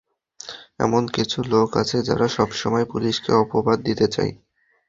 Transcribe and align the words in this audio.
এমন 0.79 1.03
কিছু 1.15 1.39
লোক 1.53 1.69
আছে 1.81 1.97
যারা 2.07 2.27
সবসময় 2.37 2.85
পুলিশকে 2.91 3.31
অপবাদ 3.43 3.77
দিতে 3.87 4.05
চায়। 4.07 4.31